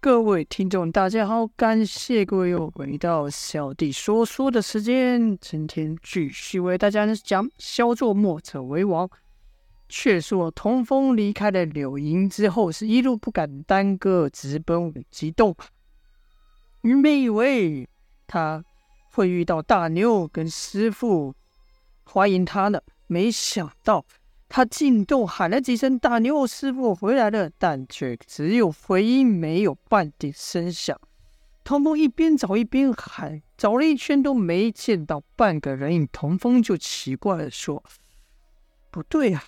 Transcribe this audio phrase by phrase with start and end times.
[0.00, 5.36] 各位听众，大家好，感谢各位又回到小弟说书的时间。
[5.40, 9.10] 今天继续为大家讲“小作墨者为王”。
[9.90, 15.56] 却说童风离开了柳营之后，是一路不敢耽搁，直奔五级洞。
[16.82, 17.88] 原本以为
[18.28, 18.64] 他
[19.10, 21.34] 会遇到大牛跟师傅
[22.04, 24.06] 欢迎他呢，没想到。
[24.48, 30.98] 他进洞喊了几声“大牛师傅回来了”，但却只有回音，没有半点声响。
[31.62, 36.08] 童风一边找一边喊，找了一圈都没见到半个人影。
[36.10, 37.84] 童风就奇怪地说
[38.90, 39.44] ：“不对呀，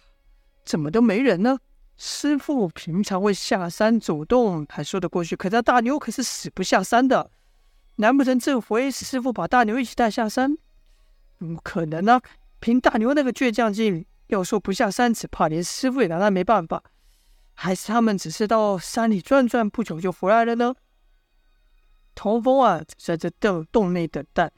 [0.67, 1.59] 怎么都没人呢？
[1.97, 5.35] 师傅平常会下山走动，还说得过去。
[5.35, 7.31] 可是大牛可是死不下山的，
[7.97, 10.59] 难不成这回师傅把大牛一起带下山？
[11.39, 12.21] 不可能啊！
[12.59, 16.83] 凭大牛那个倔强劲。”要说不下山，只怕连师傅也拿他没办法。
[17.55, 20.75] 还是他们只是到山里转转，不久就回来了呢？
[22.15, 24.51] 童风啊，在这洞洞内等待，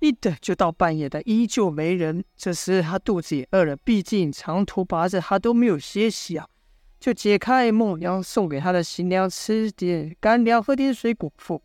[0.00, 2.24] 一等就到半夜的，依旧没人。
[2.36, 6.48] 这时他肚子也饿了，毕竟长途跋涉，他都没有歇息啊。
[6.98, 11.62] 就解开孟娘送给他的行囊，吃点干粮，喝点水果腹。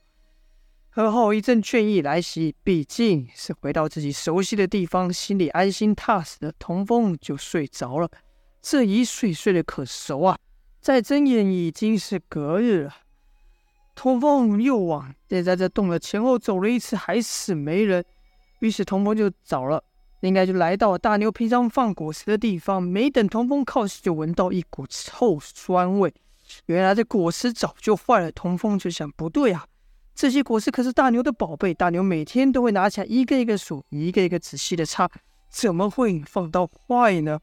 [0.96, 8.10] 而后一阵倦意来袭，毕竟是回到自己熟悉的地方，心里安心踏实的童风就睡着了。
[8.62, 10.38] 这一睡睡得可熟啊！
[10.82, 12.94] 再睁眼已经是隔日了。
[13.96, 18.04] 童风又往现在这洞的前后走了一次，还是没人。
[18.60, 19.82] 于是童风就找了，
[20.22, 22.82] 应该就来到了大牛平常放果实的地方。
[22.82, 26.14] 没等童风靠近，就闻到一股臭酸味。
[26.66, 28.32] 原来这果实早就坏了。
[28.32, 29.66] 童风就想，不对啊！
[30.20, 35.10] 这些果实可是大牛的宝贝，大牛每天都会拿起来一个一个数，一个一个仔细的擦，
[35.48, 37.40] 怎么会放到坏呢？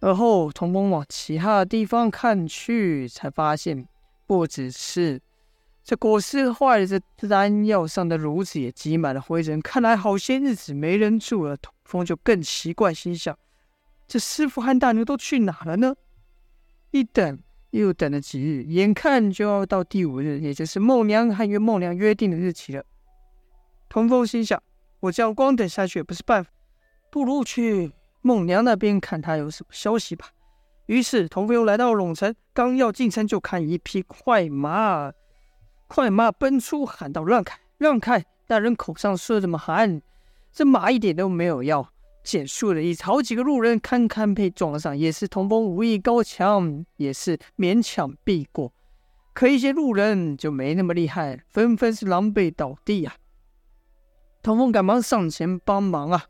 [0.00, 3.88] 而后童风往其他的地方看去，才发现
[4.26, 5.18] 不只是
[5.82, 11.56] 这果实坏了，这丹药上的炉子也积满了灰尘，看来好些日子没人住了。
[11.56, 13.34] 童风就更奇怪，心想：
[14.06, 15.96] 这师傅和大牛都去哪了呢？
[16.90, 17.38] 一等。
[17.80, 22.84] 又等了几日，眼看就要到第五日，也就是孟娘和约孟娘约定的日期了。
[23.88, 24.62] 童风心想：
[25.00, 26.50] 我这样光等下去也不是办法，
[27.10, 27.92] 不如去
[28.22, 30.28] 孟娘那边看他有什么消息吧。
[30.86, 35.10] 于是童风又来到陇城，刚要进城，就看一匹快马，
[35.88, 40.00] 快马奔出，喊道：“让开，让开！”那人口上说这么喊，
[40.52, 41.88] 这马一点都没有要。
[42.24, 48.72] 减速的意思，好几个路人堪堪被撞上，也是童风武艺高强，也是勉强避过。
[49.34, 53.14] 可一些路人就没那么厉害，纷纷是狼狈倒地啊。
[54.42, 56.24] 童风赶忙上前帮忙啊，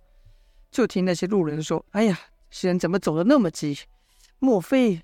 [0.70, 2.18] 就听那些路人说：“哎呀，
[2.50, 3.78] 这人怎么走得那么急？
[4.40, 5.00] 莫非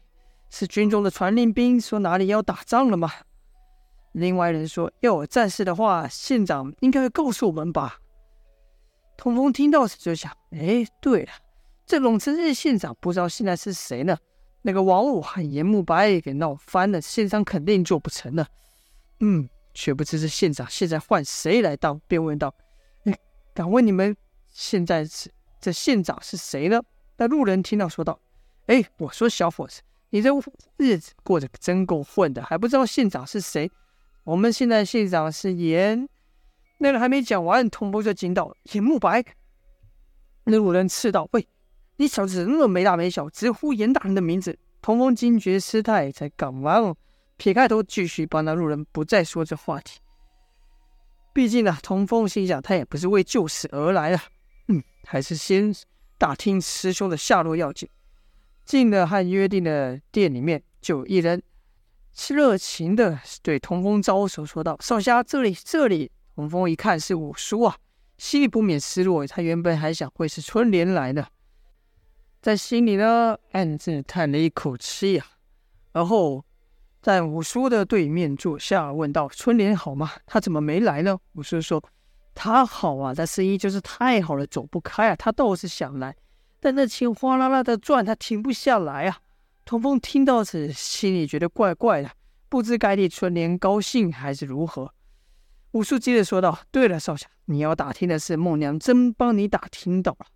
[0.51, 3.11] 是军中的传令兵说哪里要打仗了吗？”
[4.13, 8.00] 另外人说：“要有战事的话，县长应该会告诉我们吧。”
[9.21, 11.33] 童风听到时就想：“哎，对了，
[11.85, 14.17] 这陇城县县长不知道现在是谁呢？
[14.63, 18.49] 那个王五和严慕白给闹翻了，县长肯定做不成了。
[19.19, 22.55] 嗯，却不知这县长现在换谁来当？”便问道
[23.05, 23.15] ：“哎，
[23.53, 24.17] 敢问你们
[24.49, 25.31] 现在是
[25.61, 26.81] 这县长是谁呢？”
[27.19, 28.19] 那路人听到说道
[28.69, 30.31] ：“哎，我说小伙子，你这
[30.79, 33.71] 日子过得真够混的，还不知道县长是谁？
[34.25, 36.09] 我们现在县长是严。”
[36.83, 38.57] 那人还没讲完，童风就惊到了。
[38.73, 39.23] 严慕白，
[40.45, 41.47] 那路人斥道：“喂，
[41.97, 46.97] 你小子那么没大没小，直呼严大人的名字！”童风惊觉失态，才赶忙
[47.37, 50.01] 撇开头，继续帮那路人不再说这话题。
[51.35, 54.23] 毕竟呢，童风心想，他也不是为救死而来啊。
[54.69, 55.71] 嗯，还是先
[56.17, 57.87] 打听师兄的下落要紧。
[58.65, 61.43] 进了和约定的店里面，就一人
[62.31, 66.11] 热情的对童风招手说道：“少侠，这里，这里。”
[66.41, 67.77] 童风一看是五叔啊，
[68.17, 69.27] 心里不免失落。
[69.27, 71.29] 他原本还想会是春莲来的，
[72.41, 75.27] 在心里呢暗自叹了一口气啊。
[75.93, 76.43] 然后
[77.03, 80.13] 在五叔的对面坐下，问道：“春莲好吗？
[80.25, 81.85] 他怎么没来呢？”五叔说
[82.35, 85.17] ：“他好啊，但生意就是太好了，走不开啊。
[85.17, 86.17] 他倒是想来，
[86.59, 89.19] 但那钱哗啦啦的转，他停不下来啊。”
[89.67, 92.11] 童风听到此，心里觉得怪怪的，
[92.49, 94.95] 不知该替春莲高兴还是如何。
[95.73, 100.27] 五叔接着说道：“对了，少侠，你要打听的是孟娘，真帮你打听到了。”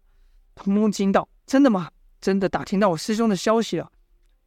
[0.55, 1.91] 童风惊道：“真的吗？
[2.21, 3.91] 真的打听到我师兄的消息了？”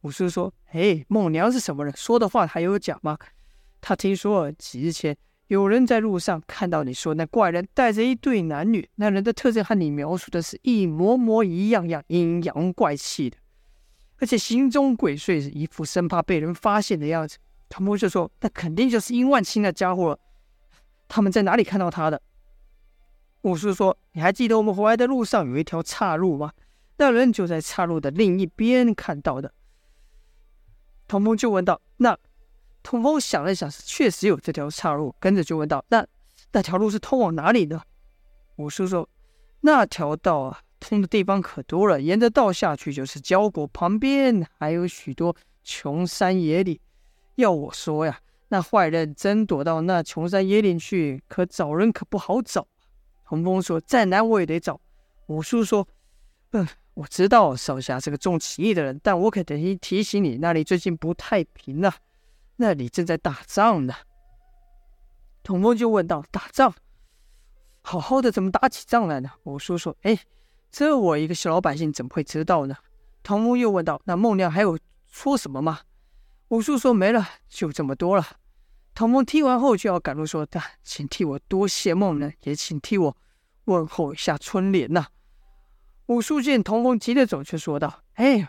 [0.02, 1.94] 五叔说：“哎，孟娘是什么人？
[1.94, 3.18] 说的话还有假吗？
[3.80, 5.16] 他听说几日前
[5.48, 13.36] 有人在路上看到你说那怪人带着一对男女，那人的特征和你描述的是一模模一样样，阴阳怪气的，
[14.18, 17.36] 而且行踪鬼祟，一副生怕被人发现的样子。
[17.68, 20.18] 童风就说：“那肯定就是殷万清那家伙了。
[21.08, 22.22] 他们在哪里看到他的？”
[23.42, 26.52] 五叔说：“你还记得我们回来的路上有一条岔路吗？
[26.98, 29.52] 那人就在岔路的另一边看到的。”
[31.08, 32.18] 童风就问道：“那？”
[32.82, 36.06] 童风想了想，确实有这条岔路，跟着就问道：“那
[36.52, 37.82] 那条路是通往哪里呢？”
[38.56, 39.08] 五叔说
[39.60, 46.78] ：“那条道啊，通的地方可多了，沿着道下去就是交国，旁边还有许多穷山野岭。
[47.34, 52.66] 要我说呀，那坏人真躲到那穷山野岭去，可找人可不好找。”
[53.26, 54.80] 童风说：“再难我也得找。”
[55.28, 55.86] 五叔说
[56.52, 61.94] ：“嗯，我知道少侠是个重情义的人，但我可得提醒你，那里最近不太平啊。”
[62.56, 63.94] 那里正在打仗呢。
[65.42, 66.74] 童风就问道：“打仗？
[67.82, 70.18] 好好的怎么打起仗来呢？”五叔说：“哎，
[70.70, 72.74] 这我一个小老百姓怎么会知道呢？”
[73.22, 75.80] 童风又问道：“那孟亮还有说什么吗？”
[76.48, 78.26] 五叔说：“没了，就这么多了。”
[78.98, 83.16] 童风听完后就要赶路，说：“但请替我多谢孟娘，也请替我
[83.66, 85.06] 问候一下春莲呐。”
[86.06, 88.48] 五叔见童风急着走，却说道：“哎。”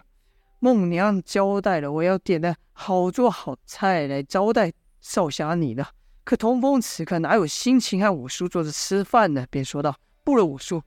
[0.57, 5.85] 孟娘交代了，我要点的好桌好菜来招待少侠你呢。
[6.23, 9.45] 可童风此刻哪有心情和五叔坐着吃饭呢？
[9.51, 9.95] 便说道
[10.25, 10.81] ：“不了，五叔，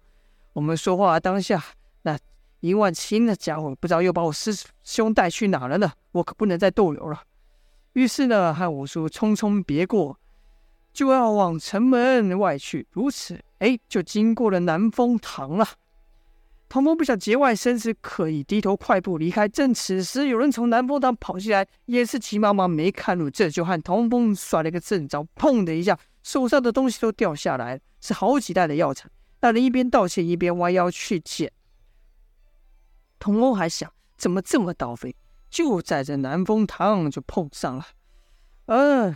[0.55, 1.63] 我们说话当下，
[2.03, 2.19] 那
[2.59, 5.93] 殷万清那家伙不知道又把我师兄带去哪了呢？
[6.11, 7.23] 我可不能再逗留了。”
[7.93, 10.19] 于是呢，和五叔匆匆别过，
[10.93, 12.87] 就要往城门外去。
[12.91, 15.67] 如此，哎，就经过了南风堂了。
[16.69, 19.47] 童风不想节外生枝，可以低头快步离开。
[19.47, 29.11] 正此时，有人从南风堂跑进来，也是急忙忙没看路，这就和童风摔了个正着，砰的一下，手上的东西都掉下来，是好几袋的药材。
[29.43, 31.53] 那人一边道歉，一边弯腰去捡。
[33.19, 35.15] 童风还想，怎么这么倒霉，
[35.53, 37.87] 就在这南风堂就碰上了。
[38.67, 39.15] 嗯，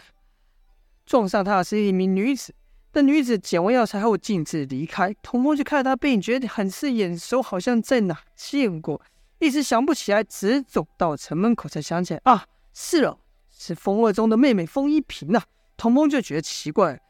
[1.07, 2.55] 撞上他的是一名女子。
[2.93, 9.01] 那女子捡完药材后径自离开，童风就看到她背影，觉得很是眼熟，好像在哪见过，
[9.39, 13.19] 一时想不起来，直走到城门口才想起来啊，是了，
[13.51, 15.43] 是风二中的妹妹风一平呐。
[15.79, 17.01] 童风就觉得奇怪，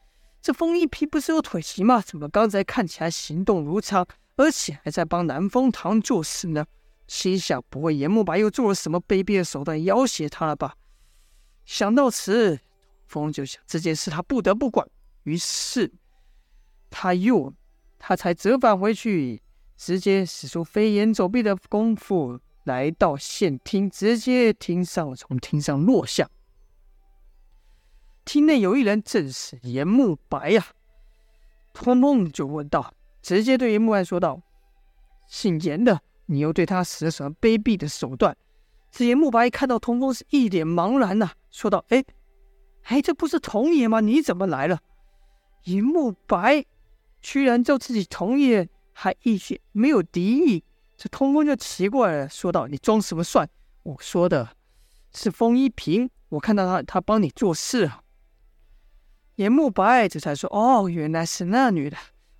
[0.41, 2.01] 这风一平不是有腿疾吗？
[2.05, 4.05] 怎么刚才看起来行动如常，
[4.37, 6.65] 而且还在帮南风堂做事呢？
[7.07, 10.75] 心想，不会严慕白又做了什么卑鄙的手段要挟他了吧？
[11.65, 12.59] 想到此，
[13.05, 14.87] 风就想这件事他不得不管。
[15.23, 15.93] 于是，
[16.89, 17.53] 他又，
[17.97, 19.41] 他才折返回去，
[19.75, 26.29] 直接使出飞檐走壁的功夫，来到县厅，直接厅上从厅上落下。
[28.23, 30.67] 厅内有一人，正是严慕白呀、
[31.73, 34.41] 托梦就问道，直接对严木白说道
[35.27, 38.37] ：“姓严的，你又对他使了什么卑鄙的手段？”
[38.89, 42.03] 这严木白看到童风是一脸茫然呐、说道：“哎，
[42.83, 43.99] 哎，这不是童爷吗？
[43.99, 44.79] 你怎么来了？”
[45.65, 46.63] 严慕白
[47.21, 50.63] 居然叫自己童爷，还一些没有敌意，
[50.95, 53.49] 这童风就奇怪了，说道：“你装什么蒜？
[53.83, 54.49] 我说的
[55.13, 58.01] 是风一平，我看到他，他帮你做事啊。”
[59.35, 61.97] 严慕白这才说：“哦，原来是那女的。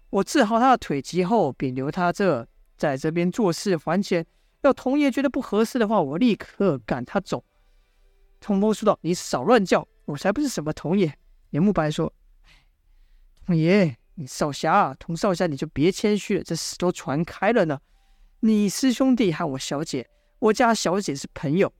[0.09, 4.25] 我治好她的腿疾后，便留她这在这边做事还钱。
[4.61, 7.43] 要童爷觉得不合适的话，我立刻赶他走。”
[8.39, 11.17] 童风说道：“你少乱叫，我才不是什么童爷。”
[11.51, 12.13] 严木白说。
[13.45, 17.79] 童爷，你少侠，童少侠，你就别谦虚了，这事都传开了呢。
[18.41, 21.73] 你师兄弟和我小姐，我家小姐是朋友，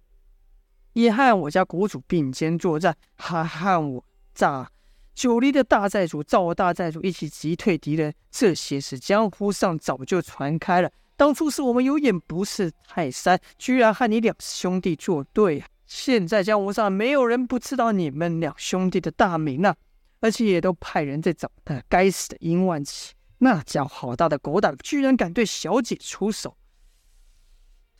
[0.94, 4.72] 也和我家国主并肩作战，还和我炸
[5.18, 8.14] 九黎的大寨主赵大寨主一起击退敌人。
[8.30, 10.92] 这些事江湖上早就传开了。
[11.16, 15.68] 当初是我们有眼不识泰山，居然和你两兄弟作对啊！
[15.88, 19.76] 现在江湖上没有人不知道你们两兄弟的大名啊！
[20.20, 26.56] 而且也都派人在找那该死的殷万清，那家伙好大的狗胆，居然敢对小姐出手。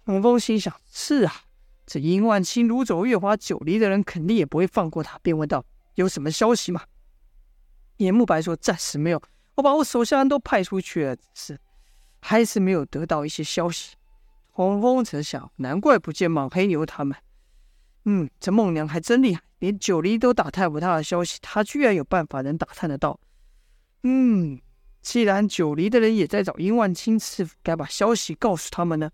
[0.06, 1.34] 童风心想：是啊，
[1.88, 5.18] 这殷万清掳走月华九黎的人，肯定也不会放过他。
[5.24, 6.84] 便问道：“有什么消息吗？”
[7.98, 9.22] 严木白说：“暂时没有，
[9.56, 11.60] 我把我手下人都派出去了，只是
[12.20, 13.96] 还是没有得到一些消息。”
[14.54, 17.16] 童风则想：难怪不见莽黑牛他们。
[18.06, 19.42] 嗯，这孟娘还真厉害。
[19.60, 23.20] 连九黎都打探不到的消息，她居然有办法能打探得到。
[24.04, 24.60] 嗯，
[25.02, 29.12] 既然九黎的人也在找殷万清，是否该把消息告诉他们呢？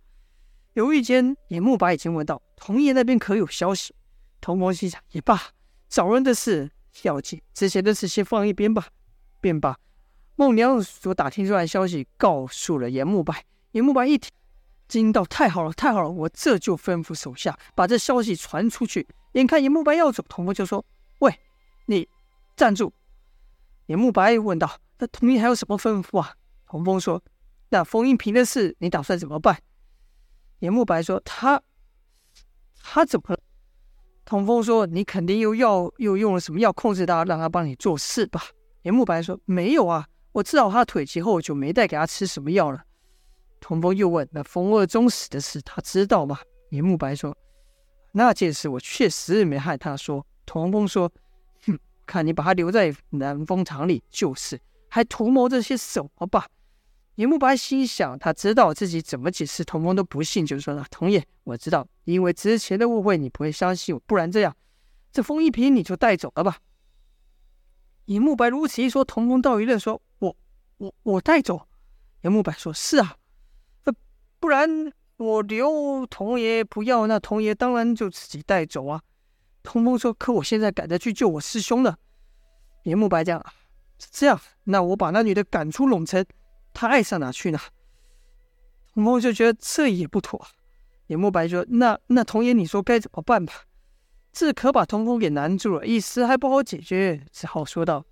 [0.73, 3.93] 犹豫间，严木白已经问道：“童爷那边可有消息？”
[4.41, 5.41] 童风心想：“也罢，
[5.87, 6.71] 找人的事
[7.01, 8.87] 要紧，之前的事先放一边吧。”
[9.41, 9.77] 便把
[10.35, 13.43] 孟娘所打听出来的消息告诉了严慕白。
[13.71, 14.31] 严慕白一听，
[14.87, 16.09] 惊道：“太好了，太好了！
[16.09, 20.85] 我这就吩咐手下把这消息传出去。”眼看严慕白要走，童风就说
[21.19, 21.37] ：“喂，
[21.87, 22.07] 你
[22.55, 22.93] 站住！”
[23.87, 26.33] 严慕白问道：“那童爷还有什么吩咐啊？”
[26.67, 27.21] 童风说
[27.69, 29.61] ：“那封印瓶的事，你打算怎么办？”
[30.59, 31.61] 严慕白说：“他，
[32.81, 33.41] 他怎么了？”
[34.25, 38.41] 童风说：“你肯定又要又用了什么药控制他，让他帮你做事吧？”
[38.83, 42.81] 严慕白说：“没有啊，我治好他腿疾后就没再给他吃什么药了。”
[43.59, 46.39] 童风又问：“那冯二宗死的事，他知道吗？”
[46.71, 47.35] 严慕白说
[48.13, 51.11] ：“那件事我确实没害他说。”童风说
[51.65, 56.47] ：“哼，看你把他留在南风堂里，就是还图谋这些什么吧？”
[57.15, 64.01] 严慕白心想，他知道自己怎么解释，童风都不信，就说：“那童爷，我知道，因为之前的误会，你不会相信我。
[64.07, 64.55] 不然这样，
[65.11, 66.57] 这封一瓶你就带走了吧。”
[68.05, 70.35] 严慕白如此一说，童风倒一愣，说：“我、
[70.77, 71.67] 我、我带走？”
[72.23, 73.15] 严慕白说：“是啊。”
[73.85, 73.93] 呃
[74.39, 79.01] 不然我留童爷不要，那童爷当然就自己带走啊。
[79.61, 81.95] 童风说：“可我现在赶着去救我师兄呢。”
[82.83, 83.41] 严慕白讲
[84.11, 86.25] ：“这样，那我把那女的赶出陇城，
[86.73, 87.59] 他爱上哪去呢？”
[88.93, 90.45] 童风就觉得这也不妥。
[91.07, 93.53] 严慕白说：“那那童爷，你说该怎么办吧？”
[94.31, 98.05] 这可把童风给难住了，一时还不好解决，只好说道：“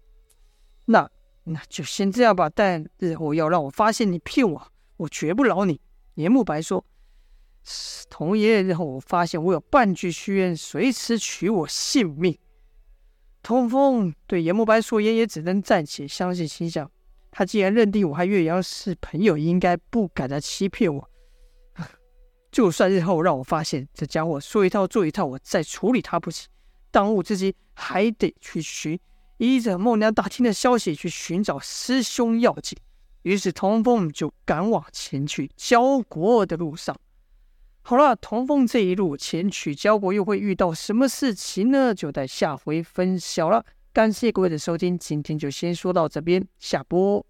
[0.85, 1.09] 那
[1.45, 2.49] 那就先这样吧。
[2.49, 5.81] 但日后要让我发现你骗我，我绝不饶你。”
[6.15, 6.85] 严慕白说
[8.09, 12.37] ：“童爷，爷，日后我发现我有半句虚言，随时取我性命。”
[13.41, 16.47] 童风对严慕白说言，也只能暂且相信。
[16.47, 16.91] 心想：
[17.31, 21.09] 他既然认定我和岳阳是朋友，应该不敢再欺骗我。
[22.51, 26.49] 就算日后让我发现这家伙说一套做一套，我再处理他不行。
[26.91, 28.99] 当务之急还得去寻
[29.37, 32.77] 依着孟良打听的消息去寻找师兄要紧。
[33.21, 36.95] 于是童风就赶往前去交国的路上。
[37.81, 41.95] 好了，童风这一路前去交国，又会遇到什么事情呢？
[41.95, 43.65] 就待下回分晓了。
[43.93, 47.25] 感谢各位的收听，今天就先说到这边，下播。